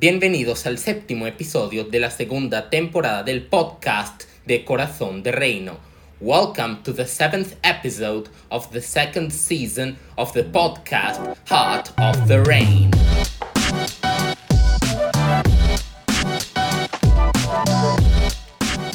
[0.00, 5.78] Bienvenidos al séptimo episodio de la segunda temporada del podcast de Corazón de Reino.
[6.20, 12.42] Welcome to the seventh episode of the second season of the podcast Heart of the
[12.42, 12.90] Rain.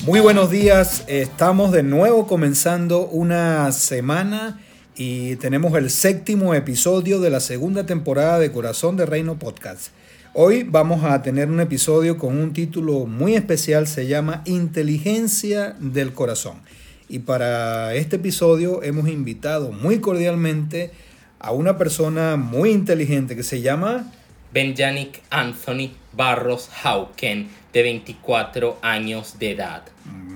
[0.04, 4.59] Muy buenos días, estamos de nuevo comenzando una semana
[4.97, 9.93] y tenemos el séptimo episodio de la segunda temporada de Corazón de Reino Podcast.
[10.34, 16.14] Hoy vamos a tener un episodio con un título muy especial, se llama Inteligencia del
[16.14, 16.61] Corazón.
[17.07, 20.92] Y para este episodio hemos invitado muy cordialmente
[21.39, 24.11] a una persona muy inteligente que se llama
[24.54, 29.82] Benjanik Anthony Barros Hauken, de 24 años de edad.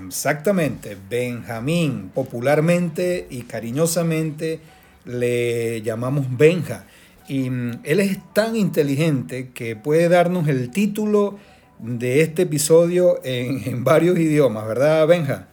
[0.06, 4.58] Exactamente, Benjamín, popularmente y cariñosamente
[5.04, 6.84] le llamamos Benja.
[7.28, 11.38] Y mm, él es tan inteligente que puede darnos el título
[11.78, 15.48] de este episodio en, varios idiomas, ¿verdad, Benja?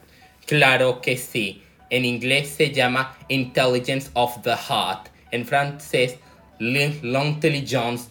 [0.46, 1.62] Claro que sí.
[1.90, 5.08] En inglés se llama Intelligence of the Heart.
[5.30, 6.16] En francés,
[6.58, 8.04] L'intelligence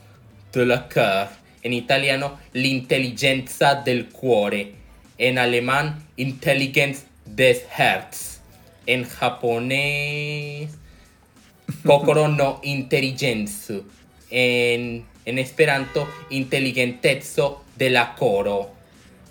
[0.51, 1.29] de la cœur.
[1.63, 4.81] En italiano, L'intelligenza del cuore
[5.21, 8.41] en alemán Intelligenz des Herz,
[8.87, 10.71] en japonés
[11.85, 13.83] Kokoro no Intelligenzu,
[14.29, 18.69] en, en esperanto Inteligentezo de la coro.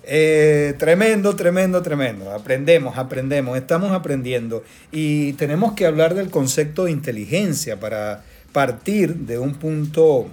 [0.03, 2.31] Eh, tremendo, tremendo, tremendo.
[2.31, 4.63] Aprendemos, aprendemos, estamos aprendiendo.
[4.91, 10.27] Y tenemos que hablar del concepto de inteligencia para partir de un punto,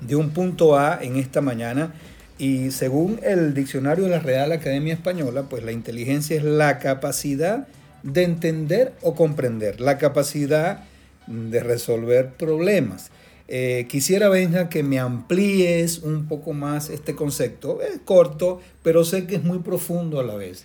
[0.00, 1.94] de un punto A en esta mañana
[2.38, 7.68] y según el diccionario de la Real Academia Española, pues la inteligencia es la capacidad
[8.02, 10.84] de entender o comprender, la capacidad
[11.26, 13.10] de resolver problemas.
[13.46, 17.80] Eh, quisiera, Benja, que me amplíes un poco más este concepto.
[17.82, 20.64] Es corto, pero sé que es muy profundo a la vez.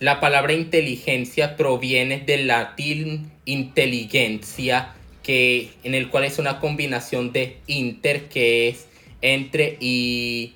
[0.00, 7.58] La palabra inteligencia proviene del latín inteligencia, que, en el cual es una combinación de
[7.68, 8.86] inter, que es
[9.20, 10.54] entre, y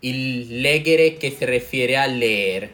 [0.00, 2.70] y legere que se refiere a leer.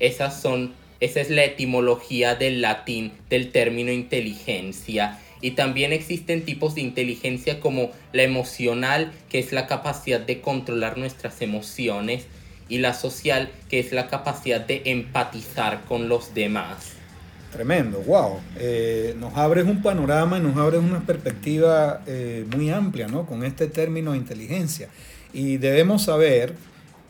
[0.00, 5.18] Esas son, esa es la etimología del latín del término inteligencia.
[5.42, 10.96] Y también existen tipos de inteligencia como la emocional, que es la capacidad de controlar
[10.96, 12.26] nuestras emociones,
[12.68, 16.92] y la social, que es la capacidad de empatizar con los demás.
[17.52, 18.40] Tremendo, wow.
[18.58, 23.26] Eh, nos abres un panorama y nos abres una perspectiva eh, muy amplia, ¿no?
[23.26, 24.88] Con este término de inteligencia.
[25.34, 26.54] Y debemos saber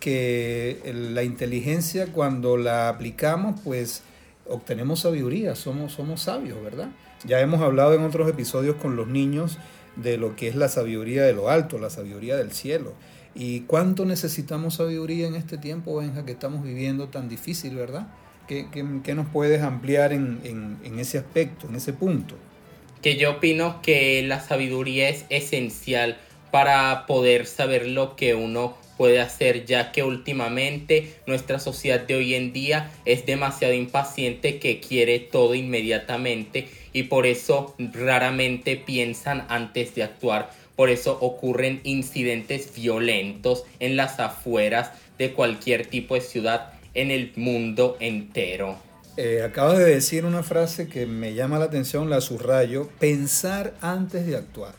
[0.01, 0.81] que
[1.13, 4.03] la inteligencia cuando la aplicamos, pues
[4.49, 6.89] obtenemos sabiduría, somos, somos sabios, ¿verdad?
[7.25, 9.59] Ya hemos hablado en otros episodios con los niños
[9.97, 12.95] de lo que es la sabiduría de lo alto, la sabiduría del cielo.
[13.35, 18.09] ¿Y cuánto necesitamos sabiduría en este tiempo, Benja, que estamos viviendo tan difícil, ¿verdad?
[18.47, 22.35] ¿Qué, nos puedes ampliar en, en ese aspecto, en ese punto?
[23.01, 26.19] Que yo opino que la sabiduría es esencial
[26.51, 32.35] para poder saber lo que uno puede hacer ya que últimamente nuestra sociedad de hoy
[32.35, 39.95] en día es demasiado impaciente que quiere todo inmediatamente y por eso raramente piensan antes
[39.95, 40.51] de actuar.
[40.77, 47.33] Por eso ocurren incidentes violentos en las afueras de cualquier tipo de ciudad en el
[47.37, 48.77] mundo entero.
[49.17, 54.27] Eh, acabas de decir una frase que me llama la atención, la subrayo, pensar antes
[54.27, 54.75] de actuar.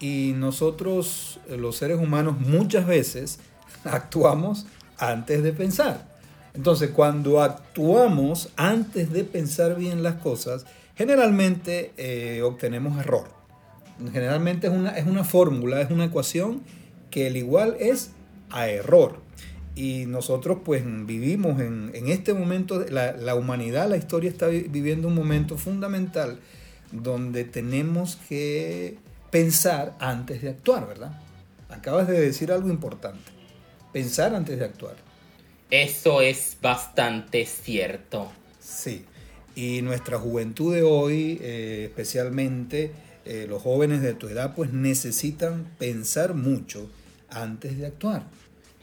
[0.00, 3.40] Y nosotros, eh, los seres humanos, muchas veces
[3.84, 4.66] actuamos
[4.96, 6.08] antes de pensar.
[6.54, 10.64] Entonces, cuando actuamos antes de pensar bien las cosas,
[10.98, 13.28] generalmente eh, obtenemos error.
[14.12, 16.62] Generalmente es una, es una fórmula, es una ecuación
[17.10, 18.10] que el igual es
[18.50, 19.20] a error.
[19.76, 25.06] Y nosotros pues vivimos en, en este momento, la, la humanidad, la historia está viviendo
[25.06, 26.40] un momento fundamental
[26.90, 28.98] donde tenemos que
[29.30, 31.20] pensar antes de actuar, ¿verdad?
[31.68, 33.30] Acabas de decir algo importante.
[33.92, 34.96] Pensar antes de actuar.
[35.70, 38.32] Eso es bastante cierto.
[38.58, 39.04] Sí.
[39.58, 42.92] Y nuestra juventud de hoy, eh, especialmente
[43.24, 46.88] eh, los jóvenes de tu edad, pues necesitan pensar mucho
[47.28, 48.22] antes de actuar.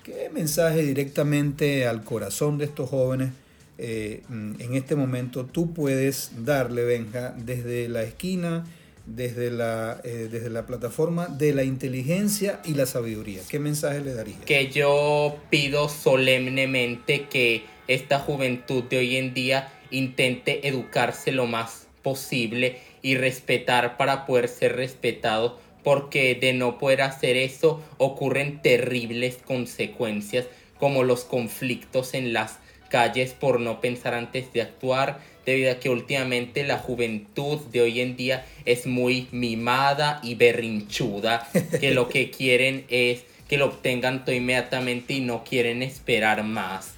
[0.04, 3.30] ¿Qué mensaje directamente al corazón de estos jóvenes
[3.78, 8.66] eh, en este momento tú puedes darle, Benja, desde la esquina
[9.06, 13.42] desde la, desde la plataforma de la inteligencia y la sabiduría?
[13.48, 14.36] ¿Qué mensaje le daría?
[14.46, 21.88] Que yo pido solemnemente que esta juventud de hoy en día intente educarse lo más
[22.02, 29.38] posible y respetar para poder ser respetado porque de no poder hacer eso ocurren terribles
[29.46, 30.48] consecuencias
[30.80, 32.58] como los conflictos en las
[32.90, 38.02] calles por no pensar antes de actuar, debido a que últimamente la juventud de hoy
[38.02, 41.48] en día es muy mimada y berrinchuda,
[41.80, 46.95] que lo que quieren es que lo obtengan todo inmediatamente y no quieren esperar más.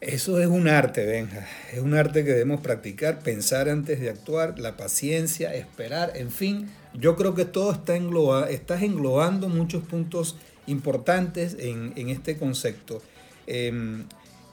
[0.00, 1.46] Eso es un arte, Benja.
[1.70, 6.70] Es un arte que debemos practicar, pensar antes de actuar, la paciencia, esperar, en fin.
[6.94, 10.36] Yo creo que todo está engloba, estás englobando muchos puntos
[10.66, 13.02] importantes en, este concepto.
[13.46, 14.06] Em,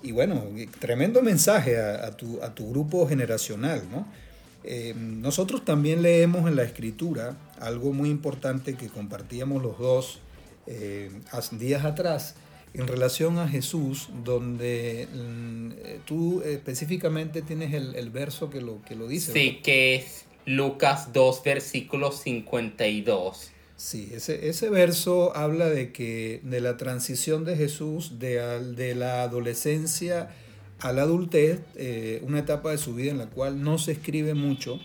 [0.04, 0.44] y bueno,
[0.80, 4.06] tremendo mensaje a, tu, a tu, grupo generacional, ¿no?
[4.66, 10.20] Em, nosotros también leemos en la escritura algo muy importante que compartíamos los dos
[10.66, 11.10] eh,
[11.54, 12.36] días atrás,
[12.78, 19.08] en relación a Jesús, donde mm, tú específicamente tienes el, verso que lo, que lo
[19.08, 19.34] dice.
[19.34, 23.52] Sí, que es Lucas 2, versículo 52.
[23.76, 28.40] Sí, ese, ese verso habla de que de la transición de Jesús de,
[28.76, 30.30] de la adolescencia
[30.80, 34.36] a la adultez, eh, una etapa de su vida en la cual no se escribe
[34.36, 34.80] mucho,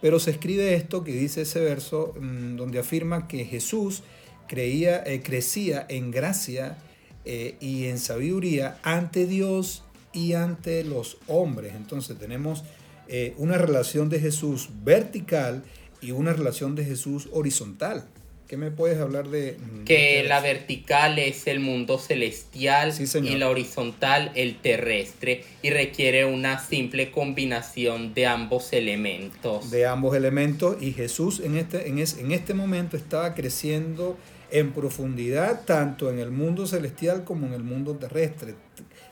[0.00, 4.02] pero se escribe esto que dice ese verso, mm, donde afirma que Jesús
[4.46, 6.78] creía, eh, crecía en gracia
[7.24, 11.74] eh, y en sabiduría ante Dios y ante los hombres.
[11.76, 12.64] Entonces tenemos
[13.08, 15.62] eh, una relación de Jesús vertical
[16.00, 18.06] y una relación de Jesús horizontal.
[18.48, 19.58] ¿Qué me puedes hablar de...?
[19.58, 26.24] Mm, que la vertical es el mundo celestial y la horizontal el terrestre y requiere
[26.24, 29.70] una simple combinación de ambos elementos.
[29.70, 34.16] De ambos elementos y Jesús en este, en, en este momento estaba creciendo
[34.50, 38.54] en profundidad tanto en el mundo celestial como en el mundo terrestre.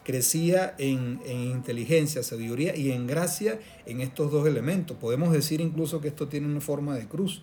[0.04, 4.96] Crecía en, inteligencia, sabiduría y en gracia en estos dos elementos.
[4.96, 7.42] Podemos decir incluso que esto tiene una forma de cruz.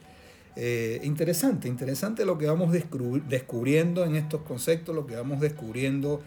[0.55, 6.21] Eh, interesante, interesante lo que vamos descubriendo en estos conceptos, lo que vamos descubriendo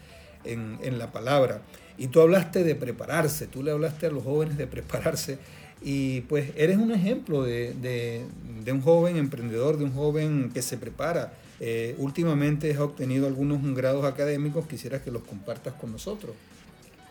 [0.45, 1.61] en, la palabra.
[1.97, 5.39] Y tú hablaste de prepararse, tú le hablaste a los jóvenes de prepararse
[5.81, 10.77] y pues eres un ejemplo de, de un joven emprendedor, de un joven que se
[10.77, 16.35] prepara eh, últimamente has obtenido algunos grados académicos, quisiera que los compartas con nosotros.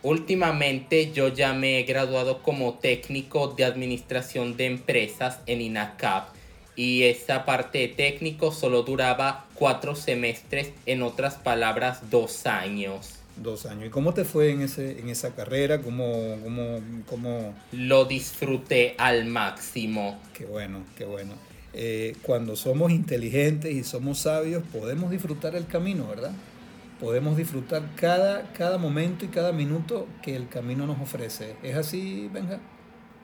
[0.02, 6.28] Últimamente yo ya me he graduado como técnico de administración de empresas en INACAP
[6.76, 13.16] y esa parte de técnico solo duraba cuatro semestres, en otras palabras, dos años.
[13.36, 13.86] Dos años.
[13.86, 15.82] ¿Y cómo te fue en, ese, en esa carrera?
[15.82, 17.54] ¿Cómo, cómo, cómo...
[17.72, 20.20] Lo disfruté al máximo.
[20.32, 21.34] Qué bueno, qué bueno.
[21.74, 26.32] Eh, cuando somos inteligentes y somos sabios, podemos disfrutar el camino, ¿verdad?
[27.00, 31.56] Podemos disfrutar cada, cada momento y cada minuto que el camino nos ofrece.
[31.62, 32.60] ¿Es así, Benja?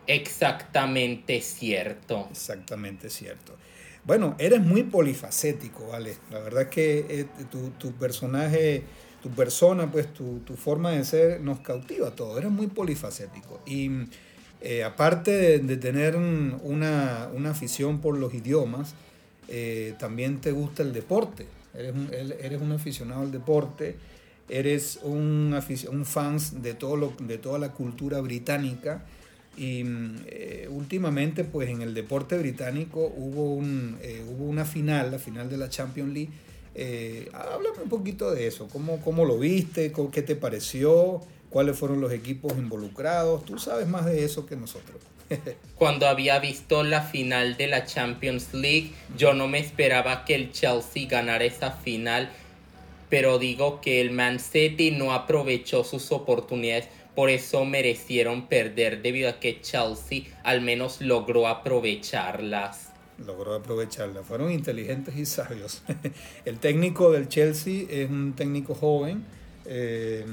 [0.07, 2.29] Exactamente cierto.
[2.31, 3.57] Exactamente cierto.
[4.05, 6.17] Bueno, eres muy polifacético, ¿vale?
[6.31, 8.83] La verdad es que eh, tu, tu, personaje,
[9.23, 12.37] tu persona, pues tu, tu, forma de ser nos cautiva todo.
[12.37, 13.63] Eres muy polifacético.
[13.65, 13.91] Y
[14.61, 18.95] eh, aparte de, tener una, afición por los idiomas,
[19.49, 21.47] eh, también te gusta el deporte.
[21.75, 23.97] Eres un, eres un aficionado al deporte,
[24.49, 25.55] eres un,
[25.91, 29.05] un fan de, de toda la cultura británica.
[29.57, 29.85] Y
[30.27, 33.99] eh, últimamente, pues en el deporte británico hubo, un,
[34.29, 37.29] hubo una final, la final de la Champions League.
[37.35, 39.93] háblame un poquito de eso, ¿Cómo, cómo lo viste?
[40.11, 41.21] ¿Qué te pareció?
[41.55, 43.45] Cuáles fueron los equipos involucrados.
[43.45, 45.01] Tú sabes más de eso que nosotros.
[45.77, 50.51] Cuando había visto la final de la Champions League, yo no me esperaba que el
[50.51, 52.29] Chelsea ganara esa final,
[53.09, 59.31] pero digo que el Man City no aprovechó sus oportunidades, por eso merecieron perder debido
[59.31, 62.89] a que Chelsea al menos logró aprovecharlas.
[63.25, 65.85] Logró aprovecharlas, fueron inteligentes y sabios.
[66.45, 69.25] El técnico del Chelsea es un técnico joven,
[69.67, 70.25] eh,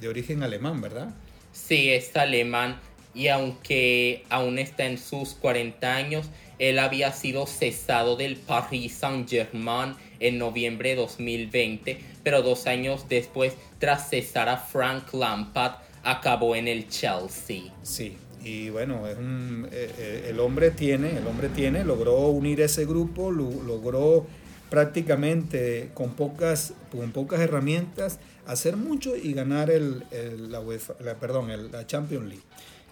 [0.00, 1.14] de origen alemán, ¿verdad?
[1.52, 2.80] Sí, es alemán
[3.14, 6.26] y aunque aún está en sus 40 años,
[6.58, 13.54] él había sido cesado del Paris Saint-Germain en noviembre de 2020, pero dos años después,
[13.78, 17.72] tras cesar a Frank Lampard, acabó en el Chelsea.
[17.82, 22.60] Sí, y bueno, es un, eh, eh, el hombre tiene, el hombre tiene, logró unir
[22.60, 24.26] ese grupo, logró
[24.70, 30.04] prácticamente con pocas, con pocas herramientas hacer mucho y ganar el,
[30.50, 32.42] la, perdón, el, la Champions League.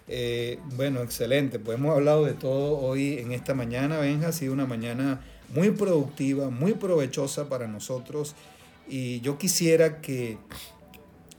[0.07, 1.59] Eh, bueno, excelente.
[1.59, 4.29] Pues hemos hablado de todo hoy en esta mañana, Benja.
[4.29, 5.21] Ha sido una mañana
[5.53, 8.35] muy productiva, muy provechosa para nosotros.
[8.87, 10.37] Y yo quisiera que,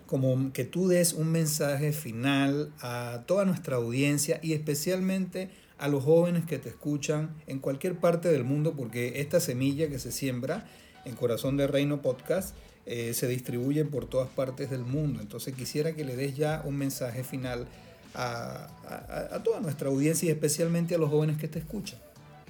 [0.07, 5.49] como que tú des un mensaje final a toda nuestra audiencia y especialmente
[5.79, 9.99] a los jóvenes que te escuchan en cualquier parte del mundo, porque esta semilla que
[9.99, 10.67] se siembra
[11.05, 12.55] en Corazón de Reino Podcast
[12.87, 15.21] eh, se distribuye por todas partes del mundo.
[15.21, 17.67] Entonces quisiera que le des ya un mensaje final
[18.15, 18.69] a,
[19.33, 21.99] a toda nuestra audiencia y especialmente a los jóvenes que te escuchan.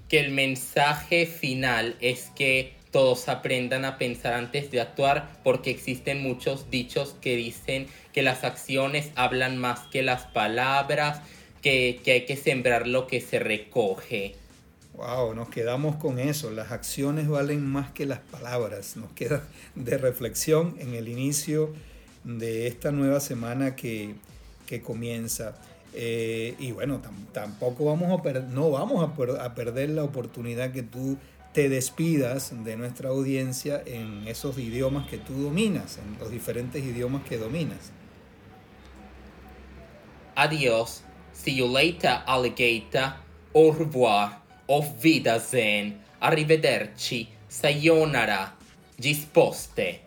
[0.08, 6.22] Que el mensaje final es que todos aprendan a pensar antes de actuar porque existen
[6.22, 11.20] muchos dichos que dicen que las acciones hablan más que las palabras,
[11.62, 14.34] que, hay que sembrar lo que se recoge.
[14.94, 16.50] Wow, nos quedamos con eso.
[16.50, 18.96] Las acciones valen más que las palabras.
[18.96, 21.72] Nos queda de reflexión en el inicio
[22.24, 24.14] de esta nueva semana que,
[24.84, 25.56] comienza.
[25.94, 27.00] Eh, y bueno,
[27.32, 31.16] tampoco vamos a no vamos a, a perder la oportunidad que tú
[31.54, 37.24] te despidas de nuestra audiencia en esos idiomas que tú dominas, en los diferentes idiomas
[37.24, 37.90] que dominas.
[40.34, 41.02] Adiós.
[41.38, 43.14] See you later, alligator.
[43.52, 44.42] Au revoir.
[44.66, 46.00] Auf Wiedersehen.
[46.20, 47.28] Arrivederci.
[47.48, 48.56] Sayonara.
[49.00, 50.00] Gisposte.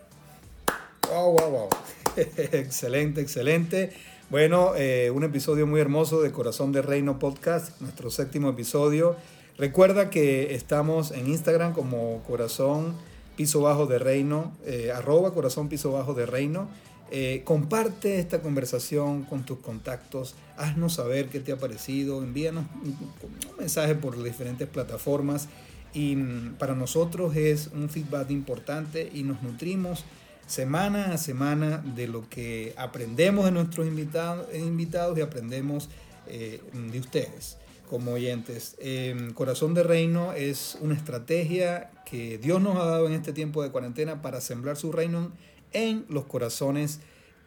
[1.09, 1.69] Wow, wow, wow.
[2.51, 3.93] excelente, excelente.
[4.29, 9.15] Bueno, eh, un episodio muy hermoso de Corazón de Reino Podcast, nuestro séptimo episodio.
[9.57, 12.97] Recuerda que estamos en Instagram como Corazón
[13.37, 16.69] Piso Bajo de Reino, eh, arroba Corazón Piso Bajo de Reino.
[17.13, 23.57] Eh, comparte esta conversación con tus contactos, haznos saber qué te ha parecido, envíanos un,
[23.59, 25.49] mensaje por las diferentes plataformas
[25.93, 30.05] y mm, para nosotros es un feedback importante y nos nutrimos
[30.47, 35.89] semana a semana de lo que aprendemos de nuestros invitados, invitados y aprendemos
[36.27, 37.57] eh, de ustedes
[37.89, 38.77] como oyentes.
[38.79, 43.61] Em, Corazón de Reino es una estrategia que Dios nos ha dado en este tiempo
[43.63, 45.33] de cuarentena para sembrar su reino
[45.73, 46.99] en los corazones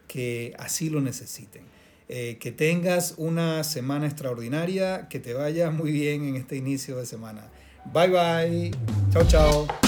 [0.09, 1.63] que así lo necesiten.
[2.09, 7.07] Eh, que tengas una semana extraordinaria, que te vaya muy bien en este inicio de
[7.07, 7.51] semana.
[7.93, 8.71] Bye bye.
[9.11, 9.84] Chao, chao.